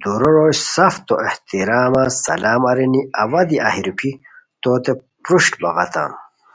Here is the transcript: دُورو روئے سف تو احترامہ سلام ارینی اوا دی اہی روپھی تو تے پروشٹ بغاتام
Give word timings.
دُورو 0.00 0.28
روئے 0.34 0.54
سف 0.74 0.94
تو 1.06 1.14
احترامہ 1.26 2.04
سلام 2.24 2.62
ارینی 2.70 3.02
اوا 3.22 3.40
دی 3.48 3.56
اہی 3.66 3.80
روپھی 3.86 4.12
تو 4.62 4.70
تے 4.84 4.92
پروشٹ 5.22 5.52
بغاتام 5.62 6.12